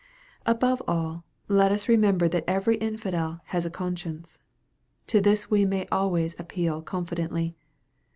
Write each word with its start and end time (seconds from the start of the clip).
Above 0.47 0.81
all, 0.87 1.25
let 1.47 1.71
us 1.71 1.87
remember 1.87 2.27
that 2.27 2.43
every 2.47 2.75
infidel 2.77 3.39
has 3.45 3.67
a 3.67 3.69
con 3.69 3.95
science. 3.95 4.39
To 5.05 5.21
this 5.21 5.51
we 5.51 5.63
may 5.63 5.85
always 5.91 6.35
appeal 6.39 6.81
confidently. 6.81 7.55